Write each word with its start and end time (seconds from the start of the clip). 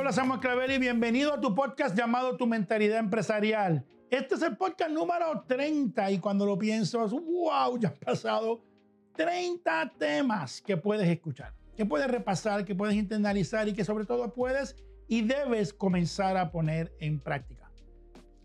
habla 0.00 0.12
Samuel 0.12 0.40
Clavel 0.40 0.70
y 0.70 0.78
bienvenido 0.78 1.34
a 1.34 1.40
tu 1.42 1.54
podcast 1.54 1.94
llamado 1.94 2.34
Tu 2.34 2.46
Mentalidad 2.46 3.00
Empresarial. 3.00 3.84
Este 4.08 4.34
es 4.34 4.40
el 4.40 4.56
podcast 4.56 4.90
número 4.90 5.44
30 5.46 6.12
y 6.12 6.18
cuando 6.18 6.46
lo 6.46 6.58
pienso, 6.58 7.06
wow, 7.06 7.78
ya 7.78 7.88
han 7.88 7.96
pasado 7.96 8.62
30 9.14 9.92
temas 9.98 10.62
que 10.62 10.78
puedes 10.78 11.06
escuchar, 11.06 11.52
que 11.76 11.84
puedes 11.84 12.10
repasar, 12.10 12.64
que 12.64 12.74
puedes 12.74 12.96
internalizar 12.96 13.68
y 13.68 13.74
que 13.74 13.84
sobre 13.84 14.06
todo 14.06 14.32
puedes 14.32 14.74
y 15.06 15.20
debes 15.20 15.74
comenzar 15.74 16.38
a 16.38 16.50
poner 16.50 16.90
en 16.98 17.20
práctica. 17.20 17.70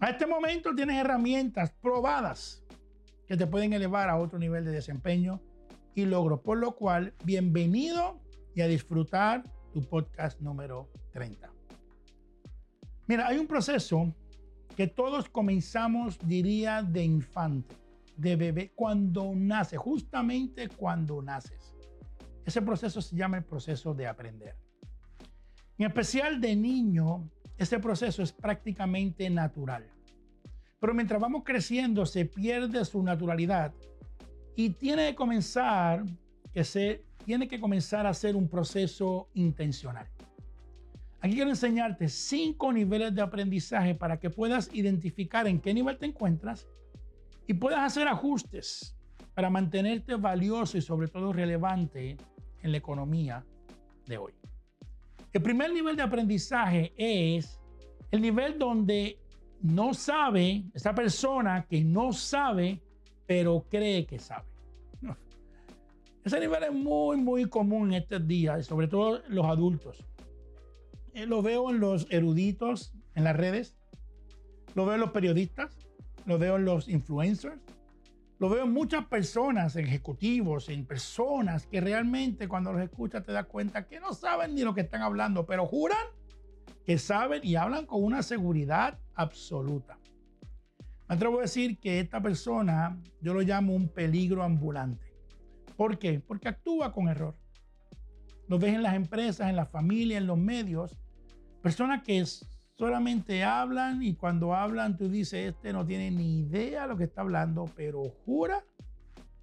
A 0.02 0.10
este 0.10 0.28
momento 0.28 0.76
tienes 0.76 0.98
herramientas 0.98 1.72
probadas 1.82 2.66
que 3.30 3.38
te 3.38 3.48
pueden 3.48 3.72
elevar 3.72 4.10
a 4.10 4.18
otro 4.18 4.38
nivel 4.40 4.66
de 4.66 4.72
desempeño 4.72 5.40
y 5.94 6.04
logro, 6.04 6.42
por 6.42 6.58
lo 6.58 6.76
cual, 6.76 7.14
bienvenido 7.24 8.20
y 8.54 8.60
a 8.60 8.68
disfrutar 8.68 9.46
tu 9.76 9.82
podcast 9.82 10.40
número 10.40 10.90
30. 11.12 11.52
Mira, 13.08 13.28
hay 13.28 13.38
un 13.38 13.46
proceso 13.46 14.16
que 14.78 14.88
todos 14.88 15.28
comenzamos, 15.28 16.18
diría, 16.26 16.82
de 16.82 17.04
infante, 17.04 17.76
de 18.16 18.38
bebé, 18.38 18.72
cuando 18.74 19.34
nace, 19.36 19.76
justamente 19.76 20.70
cuando 20.70 21.22
naces. 21.22 21.76
Ese 22.46 22.62
proceso 22.62 23.02
se 23.02 23.18
llama 23.18 23.36
el 23.36 23.44
proceso 23.44 23.94
de 23.94 24.08
aprender. 24.08 24.56
En 25.78 25.88
especial 25.88 26.40
de 26.40 26.56
niño, 26.56 27.30
ese 27.58 27.78
proceso 27.80 28.24
es 28.24 28.32
prácticamente 28.32 29.30
natural. 29.30 29.86
Pero 30.80 30.94
mientras 30.94 31.20
vamos 31.20 31.44
creciendo, 31.44 32.06
se 32.06 32.24
pierde 32.24 32.86
su 32.86 33.04
naturalidad 33.04 33.74
y 34.56 34.70
tiene 34.70 35.10
que 35.10 35.16
comenzar 35.16 36.06
que 36.54 36.64
se 36.64 37.04
tiene 37.26 37.48
que 37.48 37.60
comenzar 37.60 38.06
a 38.06 38.14
ser 38.14 38.36
un 38.36 38.48
proceso 38.48 39.28
intencional. 39.34 40.08
Aquí 41.22 41.34
quiero 41.34 41.50
enseñarte 41.50 42.08
cinco 42.08 42.72
niveles 42.72 43.16
de 43.16 43.22
aprendizaje 43.22 43.96
para 43.96 44.20
que 44.20 44.30
puedas 44.30 44.70
identificar 44.74 45.48
en 45.48 45.60
qué 45.60 45.74
nivel 45.74 45.98
te 45.98 46.06
encuentras 46.06 46.68
y 47.48 47.56
puedas 47.56 47.80
hacer 47.80 48.08
ajustes 48.08 48.96
para 49.34 49.50
mantenerte 49.50 50.16
valioso 50.16 50.78
y 50.78 50.82
sobre 50.82 51.08
todo 51.08 51.34
relevante 51.34 52.16
en 52.62 52.72
la 52.72 52.78
economía 52.78 53.44
de 54.06 54.18
hoy. 54.20 54.34
El 55.34 55.42
primer 55.42 55.74
nivel 55.74 55.96
de 55.96 56.04
aprendizaje 56.04 56.94
es 56.96 57.60
el 58.12 58.22
nivel 58.22 58.60
donde 58.60 59.20
no 59.62 59.96
sabe, 59.96 60.64
esa 60.74 60.94
persona 60.94 61.66
que 61.68 61.84
no 61.84 62.14
sabe, 62.14 62.80
pero 63.26 63.66
cree 63.70 64.06
que 64.06 64.20
sabe. 64.20 64.55
Ese 66.26 66.40
nivel 66.40 66.64
es 66.64 66.74
muy, 66.74 67.18
muy 67.18 67.46
común 67.46 67.94
en 67.94 68.02
estos 68.02 68.28
días, 68.28 68.66
sobre 68.66 68.88
todo 68.88 69.22
los 69.28 69.46
adultos. 69.46 70.04
Eh, 71.14 71.28
lo 71.28 71.44
veo 71.44 71.70
en 71.70 71.80
los 71.80 72.08
eruditos 72.10 72.96
en 73.14 73.26
las 73.26 73.36
redes, 73.36 73.78
lo 74.74 74.88
veo 74.88 74.96
en 74.96 75.02
los 75.02 75.12
periodistas, 75.12 75.78
lo 76.26 76.40
veo 76.40 76.56
en 76.56 76.66
los 76.66 76.90
influencers, 76.90 77.62
lo 78.40 78.50
veo 78.50 78.64
en 78.64 78.74
muchas 78.74 79.06
personas, 79.06 79.76
en 79.76 79.86
ejecutivos, 79.86 80.68
en 80.70 80.88
personas 80.88 81.68
que 81.68 81.80
realmente 81.80 82.48
cuando 82.48 82.74
los 82.74 82.82
escuchas 82.82 83.24
te 83.24 83.32
das 83.32 83.46
cuenta 83.46 83.86
que 83.86 84.00
no 84.00 84.12
saben 84.14 84.56
ni 84.56 84.64
lo 84.64 84.74
que 84.74 84.82
están 84.82 85.04
hablando, 85.04 85.46
pero 85.46 85.68
juran 85.68 86.08
que 86.88 86.98
saben 86.98 87.42
y 87.44 87.56
hablan 87.56 87.86
con 87.86 88.04
una 88.04 88.24
seguridad 88.24 88.98
absoluta. 89.14 90.00
Me 91.08 91.14
atrevo 91.14 91.38
a 91.38 91.44
decir 91.44 91.80
que 91.80 92.00
esta 92.00 92.20
persona 92.20 93.00
yo 93.22 93.36
lo 93.36 93.42
llamo 93.42 93.76
un 93.76 93.90
peligro 93.90 94.42
ambulante. 94.42 95.15
¿Por 95.76 95.98
qué? 95.98 96.20
Porque 96.20 96.48
actúa 96.48 96.94
con 96.94 97.08
error. 97.08 97.36
Lo 98.48 98.60
ves 98.60 98.74
en 98.74 98.84
las 98.84 98.96
empresas, 98.96 99.50
en 99.50 99.56
la 99.56 99.66
familia, 99.66 100.18
en 100.18 100.28
los 100.28 100.38
medios. 100.38 100.98
Personas 101.62 102.04
que 102.04 102.24
solamente 102.76 103.44
hablan 103.44 104.04
y 104.04 104.16
cuando 104.16 104.54
hablan 104.54 104.98
tú 104.98 105.10
dices, 105.10 105.54
este 105.54 105.74
no 105.74 105.86
tiene 105.86 106.12
ni 106.12 106.40
idea 106.40 106.84
de 106.84 106.88
lo 106.90 106.98
que 106.98 107.06
está 107.06 107.22
hablando, 107.22 107.66
pero 107.76 108.04
jura 108.26 108.64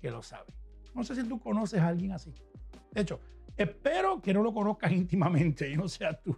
que 0.01 0.11
lo 0.11 0.23
sabe. 0.23 0.53
No 0.95 1.05
sé 1.05 1.15
si 1.15 1.25
tú 1.25 1.41
conoces 1.41 1.81
a 1.81 1.89
alguien 1.89 2.13
así. 2.13 2.33
De 2.93 3.01
hecho, 3.01 3.21
espero 3.57 4.21
que 4.21 4.33
no 4.33 4.43
lo 4.43 4.53
conozcas 4.53 4.93
íntimamente 4.93 5.71
y 5.71 5.77
no 5.77 5.89
seas 5.89 6.23
tú. 6.23 6.37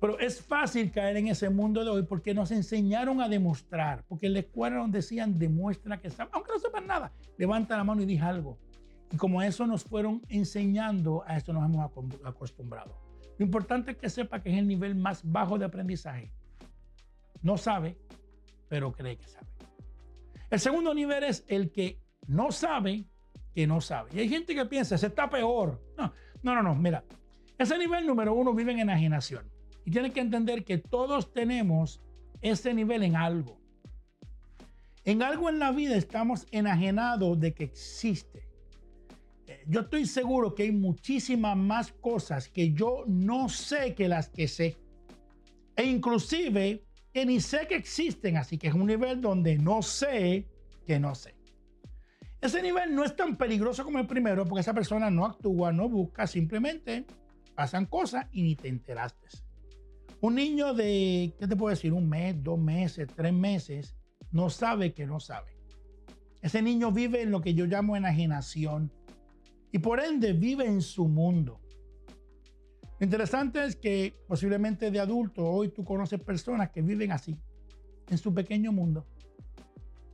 Pero 0.00 0.18
es 0.18 0.40
fácil 0.40 0.90
caer 0.90 1.18
en 1.18 1.28
ese 1.28 1.50
mundo 1.50 1.84
de 1.84 1.90
hoy 1.90 2.02
porque 2.04 2.32
nos 2.32 2.50
enseñaron 2.52 3.20
a 3.20 3.28
demostrar. 3.28 4.02
Porque 4.08 4.28
en 4.28 4.32
la 4.32 4.38
escuela 4.38 4.76
nos 4.76 4.90
decían, 4.90 5.38
demuestra 5.38 6.00
que 6.00 6.08
sabes. 6.08 6.32
Aunque 6.32 6.52
no 6.52 6.58
sepas 6.58 6.84
nada, 6.84 7.12
levanta 7.36 7.76
la 7.76 7.84
mano 7.84 8.00
y 8.02 8.06
dije 8.06 8.24
algo. 8.24 8.58
Y 9.12 9.16
como 9.16 9.42
eso 9.42 9.66
nos 9.66 9.84
fueron 9.84 10.22
enseñando, 10.28 11.24
a 11.26 11.36
esto 11.36 11.52
nos 11.52 11.64
hemos 11.64 11.90
acostumbrado. 12.24 12.96
Lo 13.38 13.44
importante 13.44 13.92
es 13.92 13.96
que 13.96 14.10
sepa 14.10 14.42
que 14.42 14.50
es 14.50 14.58
el 14.58 14.68
nivel 14.68 14.94
más 14.94 15.22
bajo 15.24 15.58
de 15.58 15.64
aprendizaje. 15.64 16.30
No 17.42 17.56
sabe, 17.56 17.96
pero 18.68 18.92
cree 18.92 19.16
que 19.16 19.26
sabe. 19.26 19.46
El 20.50 20.60
segundo 20.60 20.92
nivel 20.94 21.24
es 21.24 21.44
el 21.48 21.70
que 21.70 22.00
no 22.26 22.52
sabe 22.52 23.06
que 23.54 23.66
no 23.66 23.80
sabe. 23.80 24.10
Y 24.12 24.20
hay 24.20 24.28
gente 24.28 24.54
que 24.54 24.66
piensa, 24.66 24.98
se 24.98 25.06
está 25.06 25.28
peor. 25.30 25.80
No, 25.96 26.12
no, 26.42 26.54
no, 26.54 26.62
no. 26.62 26.74
Mira, 26.74 27.04
ese 27.58 27.78
nivel 27.78 28.06
número 28.06 28.34
uno 28.34 28.54
vive 28.54 28.72
en 28.72 28.80
enajenación. 28.80 29.50
Y 29.84 29.90
tienes 29.90 30.12
que 30.12 30.20
entender 30.20 30.64
que 30.64 30.78
todos 30.78 31.32
tenemos 31.32 32.02
ese 32.42 32.74
nivel 32.74 33.02
en 33.02 33.16
algo. 33.16 33.60
En 35.04 35.22
algo 35.22 35.48
en 35.48 35.58
la 35.58 35.72
vida 35.72 35.96
estamos 35.96 36.46
enajenados 36.50 37.40
de 37.40 37.54
que 37.54 37.64
existe. 37.64 38.49
Yo 39.66 39.80
estoy 39.80 40.06
seguro 40.06 40.54
que 40.54 40.64
hay 40.64 40.72
muchísimas 40.72 41.56
más 41.56 41.92
cosas 41.92 42.48
que 42.48 42.72
yo 42.72 43.04
no 43.06 43.48
sé 43.48 43.94
que 43.94 44.08
las 44.08 44.28
que 44.28 44.48
sé. 44.48 44.76
E 45.76 45.84
inclusive 45.84 46.84
que 47.12 47.26
ni 47.26 47.40
sé 47.40 47.66
que 47.66 47.76
existen, 47.76 48.36
así 48.36 48.58
que 48.58 48.68
es 48.68 48.74
un 48.74 48.86
nivel 48.86 49.20
donde 49.20 49.58
no 49.58 49.82
sé 49.82 50.46
que 50.86 50.98
no 50.98 51.14
sé. 51.14 51.34
Ese 52.40 52.62
nivel 52.62 52.94
no 52.94 53.04
es 53.04 53.14
tan 53.14 53.36
peligroso 53.36 53.84
como 53.84 53.98
el 53.98 54.06
primero 54.06 54.46
porque 54.46 54.60
esa 54.60 54.74
persona 54.74 55.10
no 55.10 55.26
actúa, 55.26 55.72
no 55.72 55.88
busca, 55.88 56.26
simplemente 56.26 57.04
pasan 57.54 57.86
cosas 57.86 58.26
y 58.32 58.42
ni 58.42 58.56
te 58.56 58.68
enteraste. 58.68 59.28
Un 60.22 60.34
niño 60.34 60.74
de, 60.74 61.34
¿qué 61.38 61.46
te 61.46 61.56
puedo 61.56 61.70
decir? 61.70 61.92
Un 61.92 62.08
mes, 62.08 62.42
dos 62.42 62.58
meses, 62.58 63.08
tres 63.14 63.32
meses, 63.32 63.96
no 64.32 64.48
sabe 64.50 64.92
que 64.92 65.06
no 65.06 65.20
sabe. 65.20 65.50
Ese 66.42 66.62
niño 66.62 66.90
vive 66.90 67.22
en 67.22 67.30
lo 67.30 67.40
que 67.40 67.52
yo 67.52 67.66
llamo 67.66 67.96
enajenación 67.96 68.90
y 69.72 69.78
por 69.78 70.00
ende 70.00 70.32
vive 70.32 70.66
en 70.66 70.80
su 70.80 71.06
mundo. 71.08 71.60
Lo 72.98 73.04
interesante 73.04 73.64
es 73.64 73.76
que 73.76 74.14
posiblemente 74.26 74.90
de 74.90 75.00
adulto 75.00 75.44
hoy 75.44 75.70
tú 75.70 75.84
conoces 75.84 76.20
personas 76.20 76.70
que 76.70 76.82
viven 76.82 77.12
así, 77.12 77.38
en 78.08 78.18
su 78.18 78.34
pequeño 78.34 78.72
mundo, 78.72 79.06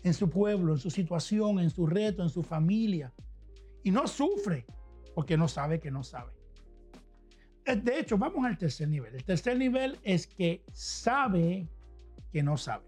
en 0.03 0.15
su 0.15 0.31
pueblo, 0.31 0.75
en 0.75 0.79
su 0.79 0.91
situación, 0.91 1.59
en 1.59 1.71
su 1.71 1.87
reto, 1.87 2.23
en 2.23 2.29
su 2.29 2.43
familia. 2.43 3.13
Y 3.83 3.91
no 3.91 4.07
sufre 4.07 4.67
porque 5.15 5.37
no 5.37 5.49
sabe 5.49 5.81
que 5.81 5.91
no 5.91 6.05
sabe. 6.05 6.33
Eh, 7.65 7.77
de 7.77 7.99
hecho, 7.99 8.17
vamos 8.17 8.45
al 8.45 8.57
tercer 8.57 8.89
nivel. 8.89 9.15
El 9.15 9.25
tercer 9.25 9.59
nivel 9.59 9.99
es 10.03 10.27
que 10.27 10.63
sabe 10.73 11.69
que 12.31 12.43
no 12.43 12.57
sabe. 12.57 12.85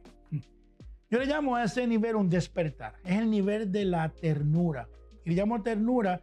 Yo 1.11 1.19
le 1.19 1.27
llamo 1.27 1.57
a 1.57 1.65
ese 1.65 1.87
nivel 1.87 2.17
un 2.17 2.29
despertar. 2.29 2.95
Es 3.03 3.19
el 3.19 3.31
nivel 3.31 3.73
de 3.73 3.87
la 3.87 4.11
ternura. 4.11 4.89
Y 5.25 5.31
le 5.31 5.37
llamo 5.37 5.63
ternura 5.63 6.23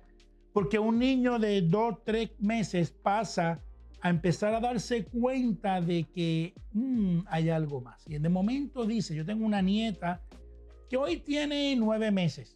porque 0.55 0.79
un 0.79 0.99
niño 0.99 1.38
de 1.38 1.61
dos, 1.63 2.01
tres 2.05 2.29
meses 2.39 2.89
pasa 2.89 3.59
a 3.99 4.09
empezar 4.09 4.53
a 4.53 4.61
darse 4.61 5.03
cuenta 5.03 5.81
de 5.81 6.05
que 6.05 6.53
mm, 6.71 7.23
hay 7.27 7.49
algo 7.49 7.81
más. 7.81 8.07
Y 8.07 8.16
en 8.16 8.23
el 8.23 8.31
momento 8.31 8.85
dice, 8.85 9.13
yo 9.13 9.25
tengo 9.25 9.45
una 9.45 9.61
nieta 9.61 10.21
que 10.90 10.96
hoy 10.96 11.17
tiene 11.17 11.75
nueve 11.75 12.09
meses. 12.09 12.55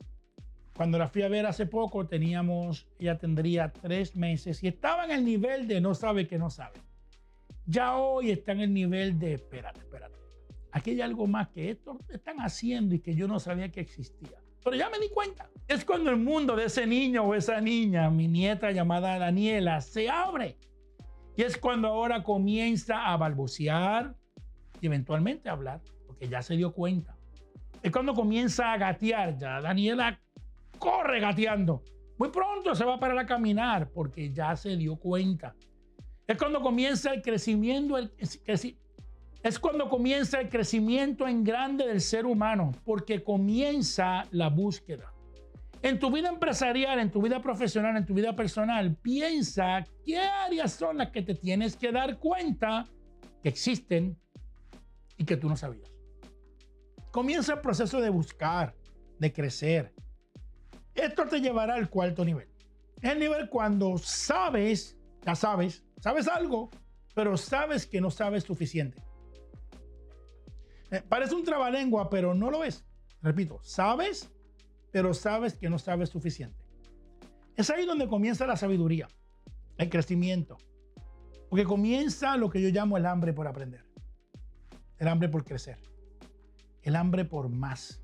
Cuando 0.78 0.98
la 0.98 1.10
fui 1.10 1.24
a 1.24 1.28
ver 1.28 1.46
hace 1.46 1.66
poco, 1.66 2.08
teníamos, 2.08 2.88
ella 3.00 3.18
tendría 3.18 3.74
tres 3.74 4.16
meses 4.16 4.64
y 4.64 4.70
estaba 4.70 5.04
en 5.04 5.12
el 5.12 5.26
nivel 5.26 5.68
de 5.68 5.82
no 5.82 5.94
sabe 5.94 6.26
que 6.26 6.38
no 6.38 6.50
sabe. 6.50 6.80
Ya 7.66 7.98
hoy 7.98 8.32
está 8.32 8.54
en 8.54 8.62
el 8.62 8.74
nivel 8.74 9.20
de 9.20 9.34
espérate, 9.34 9.82
espérate. 9.82 10.16
Aquí 10.72 10.92
hay 10.92 11.02
algo 11.02 11.28
más 11.28 11.50
que 11.50 11.70
esto 11.70 12.00
están 12.08 12.38
haciendo 12.38 12.96
y 12.96 13.00
que 13.00 13.14
yo 13.14 13.28
no 13.28 13.42
sabía 13.42 13.70
que 13.70 13.82
existía. 13.82 14.40
Pero 14.64 14.76
ya 14.76 14.90
me 14.90 15.00
di 15.00 15.10
cuenta. 15.10 15.50
Es 15.68 15.86
cuando 15.86 16.10
el 16.10 16.18
mundo 16.18 16.56
de 16.56 16.66
ese 16.66 16.86
niño 16.86 17.24
o 17.24 17.36
esa 17.36 17.62
niña, 17.62 18.10
mi 18.10 18.28
nieta 18.28 18.72
llamada 18.72 19.18
Daniela, 19.20 19.82
se 19.82 20.10
abre. 20.10 20.58
Y 21.36 21.44
es 21.44 21.58
cuando 21.58 21.88
ahora 21.88 22.24
comienza 22.24 23.08
a 23.08 23.18
balbucear 23.18 24.16
y 24.82 24.88
eventualmente 24.88 25.50
a 25.50 25.54
hablar, 25.54 25.82
porque 26.08 26.28
ya 26.28 26.42
se 26.42 26.56
dio 26.58 26.74
cuenta. 26.74 27.16
Es 27.82 27.92
cuando 27.92 28.14
comienza 28.14 28.74
a 28.74 28.78
gatear. 28.78 29.38
Ya 29.38 29.62
Daniela 29.62 30.20
corre 30.78 31.20
gateando. 31.20 31.84
Muy 32.18 32.30
pronto 32.30 32.76
se 32.76 32.84
va 32.84 32.96
a 32.96 33.00
parar 33.00 33.20
a 33.20 33.26
caminar 33.26 33.90
porque 33.92 34.34
ya 34.34 34.56
se 34.56 34.76
dio 34.76 34.98
cuenta. 34.98 35.56
Es 36.28 36.38
cuando 36.38 36.62
comienza 36.62 37.14
el 37.14 37.22
crecimiento, 37.22 37.98
es 39.44 39.58
cuando 39.58 39.88
comienza 39.90 40.40
el 40.40 40.50
crecimiento 40.50 41.28
en 41.28 41.44
grande 41.44 41.88
del 41.88 42.02
ser 42.02 42.26
humano, 42.26 42.72
porque 42.84 43.24
comienza 43.24 44.26
la 44.32 44.50
búsqueda. 44.50 45.14
En 45.82 45.98
tu 45.98 46.12
vida 46.12 46.28
empresarial, 46.28 47.00
en 47.00 47.10
tu 47.10 47.22
vida 47.22 47.42
profesional, 47.42 47.96
en 47.96 48.06
tu 48.06 48.14
vida 48.14 48.36
personal, 48.36 48.96
piensa 48.96 49.86
qué 50.06 50.20
áreas 50.20 50.74
son 50.74 50.98
las 50.98 51.12
que 51.12 51.22
te 51.22 51.36
tienes 51.36 51.78
que 51.78 51.92
dar 51.92 52.20
cuenta 52.20 52.86
que 53.42 53.48
existen 53.48 54.18
y 55.18 55.24
que 55.24 55.38
tú 55.38 55.48
no 55.48 55.56
sabías. 55.56 55.90
Comienza 57.12 57.54
el 57.54 57.62
proceso 57.62 58.02
de 58.02 58.10
buscar, 58.10 58.76
de 59.20 59.32
crecer. 59.32 59.94
Esto 60.94 61.26
te 61.28 61.40
llevará 61.40 61.76
al 61.76 61.90
cuarto 61.90 62.26
nivel. 62.26 62.50
El 63.02 63.20
nivel 63.20 63.50
cuando 63.50 63.98
sabes, 63.98 64.98
ya 65.26 65.34
sabes, 65.34 65.86
sabes 66.02 66.28
algo, 66.28 66.70
pero 67.16 67.38
sabes 67.38 67.88
que 67.88 68.02
no 68.02 68.12
sabes 68.12 68.44
suficiente. 68.44 69.02
Eh, 70.92 71.04
parece 71.08 71.36
un 71.36 71.44
trabalengua, 71.44 72.10
pero 72.10 72.34
no 72.34 72.50
lo 72.50 72.64
es. 72.64 72.84
Repito, 73.22 73.60
sabes, 73.64 74.30
pero 74.92 75.14
sabes 75.14 75.56
que 75.56 75.70
no 75.70 75.78
sabes 75.78 76.10
suficiente. 76.10 76.64
Es 77.56 77.70
ahí 77.70 77.86
donde 77.86 78.08
comienza 78.08 78.48
la 78.48 78.56
sabiduría, 78.56 79.08
el 79.78 79.90
crecimiento. 79.90 80.58
Porque 81.50 81.66
comienza 81.66 82.38
lo 82.38 82.50
que 82.50 82.62
yo 82.62 82.70
llamo 82.70 82.98
el 82.98 83.06
hambre 83.06 83.34
por 83.34 83.48
aprender. 83.48 83.84
El 84.98 85.08
hambre 85.08 85.30
por 85.30 85.44
crecer. 85.44 85.80
El 86.84 86.96
hambre 86.96 87.26
por 87.26 87.50
más. 87.50 88.02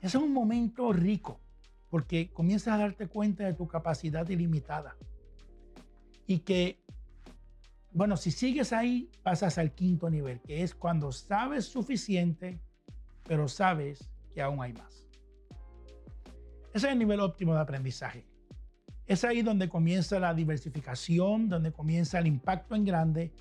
Ese 0.00 0.18
es 0.18 0.22
un 0.22 0.32
momento 0.32 0.92
rico 0.92 1.40
porque 1.94 2.28
comienzas 2.32 2.74
a 2.74 2.78
darte 2.78 3.06
cuenta 3.06 3.44
de 3.44 3.54
tu 3.54 3.68
capacidad 3.68 4.28
ilimitada. 4.28 4.96
Y 6.26 6.40
que, 6.40 6.80
bueno, 7.94 8.16
si 8.16 8.32
sigues 8.32 8.72
ahí, 8.72 9.08
pasas 9.22 9.56
al 9.56 9.72
quinto 9.72 10.10
nivel, 10.10 10.40
que 10.40 10.64
es 10.64 10.74
cuando 10.74 11.12
sabes 11.12 11.64
suficiente, 11.64 12.60
pero 13.22 13.46
sabes 13.46 14.10
que 14.34 14.42
aún 14.42 14.60
hay 14.60 14.72
más. 14.72 15.06
Ese 16.74 16.88
es 16.88 16.92
el 16.92 16.98
nivel 16.98 17.20
óptimo 17.20 17.54
de 17.54 17.60
aprendizaje. 17.60 18.26
Es 19.06 19.22
ahí 19.22 19.42
donde 19.42 19.68
comienza 19.68 20.18
la 20.18 20.34
diversificación, 20.34 21.48
donde 21.48 21.70
comienza 21.70 22.18
el 22.18 22.26
impacto 22.26 22.74
en 22.74 22.84
grande, 22.84 23.32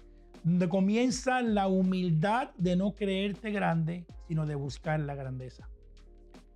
donde 0.44 0.70
comienza 0.70 1.42
la 1.42 1.68
humildad 1.68 2.52
de 2.56 2.76
no 2.76 2.94
creerte 2.94 3.50
grande, 3.50 4.06
sino 4.28 4.46
de 4.46 4.54
buscar 4.54 5.00
la 5.00 5.16
grandeza. 5.16 5.68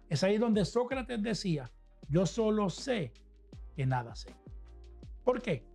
Es 0.07 0.23
ahí 0.23 0.37
donde 0.37 0.65
Sócrates 0.65 1.23
decía, 1.23 1.71
yo 2.09 2.27
solo 2.27 2.69
sé 2.69 3.11
que 3.75 3.87
nada 3.87 4.15
sé. 4.15 4.35
¿Por 5.23 5.41
qué? 5.41 5.65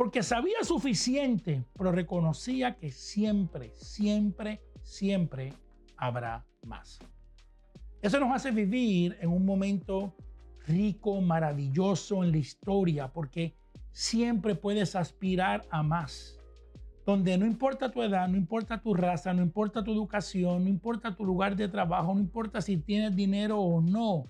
Porque 0.00 0.22
sabía 0.22 0.64
suficiente, 0.64 1.62
pero 1.76 1.92
reconocía 1.92 2.74
que 2.74 2.90
siempre, 2.90 3.74
siempre, 3.74 4.62
siempre 4.82 5.52
habrá 5.94 6.46
más. 6.62 7.00
Eso 8.00 8.18
nos 8.18 8.34
hace 8.34 8.50
vivir 8.50 9.18
en 9.20 9.28
un 9.28 9.44
momento 9.44 10.16
rico, 10.66 11.20
maravilloso 11.20 12.24
en 12.24 12.30
la 12.30 12.38
historia, 12.38 13.08
porque 13.08 13.54
siempre 13.92 14.54
puedes 14.54 14.96
aspirar 14.96 15.66
a 15.70 15.82
más. 15.82 16.40
Donde 17.04 17.36
no 17.36 17.44
importa 17.44 17.90
tu 17.90 18.02
edad, 18.02 18.26
no 18.26 18.38
importa 18.38 18.80
tu 18.80 18.94
raza, 18.94 19.34
no 19.34 19.42
importa 19.42 19.84
tu 19.84 19.92
educación, 19.92 20.64
no 20.64 20.70
importa 20.70 21.14
tu 21.14 21.26
lugar 21.26 21.54
de 21.56 21.68
trabajo, 21.68 22.14
no 22.14 22.20
importa 22.20 22.62
si 22.62 22.78
tienes 22.78 23.14
dinero 23.14 23.60
o 23.60 23.82
no, 23.82 24.24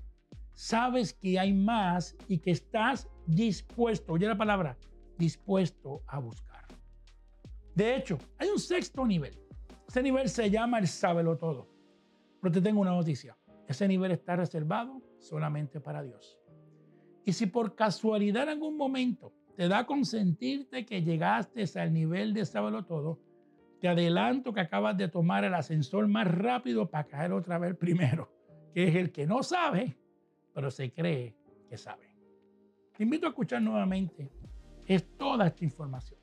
sabes 0.52 1.12
que 1.12 1.38
hay 1.38 1.52
más 1.52 2.16
y 2.26 2.38
que 2.38 2.50
estás 2.50 3.08
dispuesto, 3.24 4.14
oye 4.14 4.26
la 4.26 4.36
palabra, 4.36 4.76
dispuesto 5.20 6.02
a 6.06 6.18
buscar. 6.18 6.64
De 7.74 7.94
hecho, 7.94 8.18
hay 8.38 8.48
un 8.48 8.58
sexto 8.58 9.06
nivel. 9.06 9.38
Ese 9.86 10.02
nivel 10.02 10.28
se 10.28 10.50
llama 10.50 10.78
el 10.78 10.88
sábelo 10.88 11.36
todo. 11.36 11.68
Pero 12.40 12.52
te 12.52 12.60
tengo 12.60 12.80
una 12.80 12.92
noticia. 12.92 13.36
Ese 13.68 13.86
nivel 13.86 14.12
está 14.12 14.34
reservado 14.34 15.02
solamente 15.18 15.78
para 15.78 16.02
Dios. 16.02 16.38
Y 17.24 17.32
si 17.34 17.46
por 17.46 17.74
casualidad 17.74 18.44
en 18.44 18.48
algún 18.48 18.76
momento 18.76 19.32
te 19.56 19.68
da 19.68 19.86
consentirte 19.86 20.86
que 20.86 21.02
llegaste 21.02 21.64
al 21.78 21.92
nivel 21.92 22.32
de 22.32 22.46
sábelo 22.46 22.84
todo, 22.86 23.20
te 23.78 23.88
adelanto 23.88 24.52
que 24.54 24.60
acabas 24.60 24.96
de 24.96 25.08
tomar 25.08 25.44
el 25.44 25.54
ascensor 25.54 26.08
más 26.08 26.26
rápido 26.26 26.88
para 26.88 27.06
caer 27.06 27.32
otra 27.32 27.58
vez 27.58 27.76
primero, 27.76 28.32
que 28.74 28.88
es 28.88 28.96
el 28.96 29.12
que 29.12 29.26
no 29.26 29.42
sabe, 29.42 29.96
pero 30.54 30.70
se 30.70 30.92
cree 30.92 31.36
que 31.68 31.76
sabe. 31.76 32.10
Te 32.96 33.02
invito 33.02 33.26
a 33.26 33.30
escuchar 33.30 33.62
nuevamente 33.62 34.30
es 34.90 35.06
toda 35.16 35.46
esta 35.46 35.64
información 35.64 36.18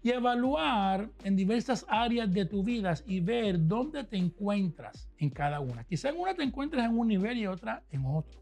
y 0.00 0.10
evaluar 0.10 1.10
en 1.24 1.34
diversas 1.34 1.84
áreas 1.88 2.32
de 2.32 2.44
tu 2.44 2.62
vida 2.62 2.94
y 3.04 3.18
ver 3.18 3.66
dónde 3.66 4.04
te 4.04 4.16
encuentras 4.16 5.10
en 5.18 5.28
cada 5.28 5.58
una. 5.58 5.82
Quizá 5.82 6.10
en 6.10 6.20
una 6.20 6.32
te 6.32 6.44
encuentres 6.44 6.84
en 6.84 6.96
un 6.96 7.08
nivel 7.08 7.38
y 7.38 7.48
otra 7.48 7.82
en 7.90 8.06
otro. 8.06 8.38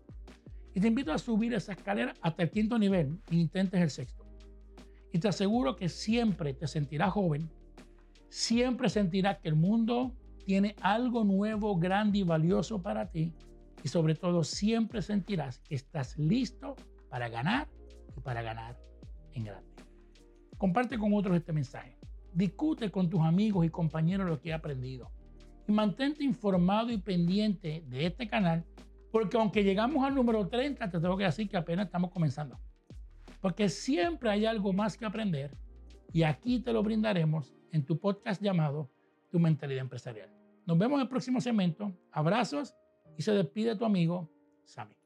Y 0.74 0.80
te 0.80 0.88
invito 0.88 1.14
a 1.14 1.18
subir 1.18 1.54
esa 1.54 1.72
escalera 1.72 2.12
hasta 2.20 2.42
el 2.42 2.50
quinto 2.50 2.78
nivel 2.78 3.18
e 3.30 3.36
intentes 3.36 3.80
el 3.80 3.90
sexto. 3.90 4.26
Y 5.14 5.18
te 5.18 5.28
aseguro 5.28 5.76
que 5.76 5.88
siempre 5.88 6.52
te 6.52 6.68
sentirás 6.68 7.12
joven, 7.12 7.48
siempre 8.28 8.90
sentirás 8.90 9.38
que 9.38 9.48
el 9.48 9.56
mundo 9.56 10.12
tiene 10.44 10.76
algo 10.82 11.24
nuevo, 11.24 11.78
grande 11.78 12.18
y 12.18 12.22
valioso 12.22 12.82
para 12.82 13.10
ti. 13.10 13.32
Y 13.82 13.88
sobre 13.88 14.14
todo 14.14 14.44
siempre 14.44 15.00
sentirás 15.00 15.58
que 15.60 15.74
estás 15.74 16.18
listo 16.18 16.76
para 17.08 17.30
ganar 17.30 17.66
y 18.14 18.20
para 18.20 18.42
ganar 18.42 18.87
grande. 19.44 19.68
Comparte 20.56 20.98
con 20.98 21.14
otros 21.14 21.36
este 21.36 21.52
mensaje. 21.52 21.96
Discute 22.32 22.90
con 22.90 23.08
tus 23.08 23.20
amigos 23.20 23.64
y 23.64 23.70
compañeros 23.70 24.28
lo 24.28 24.40
que 24.40 24.50
he 24.50 24.52
aprendido. 24.52 25.10
Y 25.66 25.72
mantente 25.72 26.24
informado 26.24 26.90
y 26.90 26.98
pendiente 26.98 27.84
de 27.86 28.06
este 28.06 28.28
canal, 28.28 28.64
porque 29.10 29.36
aunque 29.36 29.64
llegamos 29.64 30.04
al 30.04 30.14
número 30.14 30.46
30, 30.48 30.90
te 30.90 31.00
tengo 31.00 31.16
que 31.16 31.24
decir 31.24 31.48
que 31.48 31.56
apenas 31.56 31.86
estamos 31.86 32.10
comenzando. 32.10 32.58
Porque 33.40 33.68
siempre 33.68 34.30
hay 34.30 34.46
algo 34.46 34.72
más 34.72 34.96
que 34.96 35.04
aprender 35.04 35.56
y 36.12 36.22
aquí 36.22 36.60
te 36.60 36.72
lo 36.72 36.82
brindaremos 36.82 37.54
en 37.70 37.84
tu 37.84 37.98
podcast 37.98 38.42
llamado 38.42 38.90
Tu 39.30 39.38
Mentalidad 39.38 39.82
Empresarial. 39.82 40.30
Nos 40.66 40.78
vemos 40.78 40.96
en 40.96 41.02
el 41.02 41.08
próximo 41.08 41.40
segmento. 41.40 41.92
Abrazos 42.12 42.74
y 43.16 43.22
se 43.22 43.32
despide 43.32 43.76
tu 43.76 43.84
amigo 43.84 44.30
Sammy. 44.64 44.97